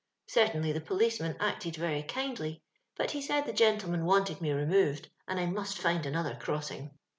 Certainly 0.29 0.71
the 0.71 0.81
policeman 0.81 1.37
acted 1.39 1.75
very 1.75 2.01
kindly, 2.01 2.63
but 2.97 3.11
he 3.11 3.21
said 3.21 3.45
the 3.45 3.53
gentleman 3.53 4.03
wanted 4.03 4.41
me 4.41 4.49
removed, 4.51 5.07
and 5.27 5.39
I 5.39 5.45
must 5.45 5.77
find 5.77 6.07
another 6.07 6.33
crossing. 6.35 6.97